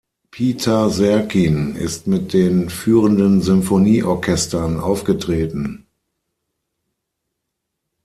[0.31, 5.85] Peter Serkin ist mit den führenden Symphonieorchestern aufgetreten.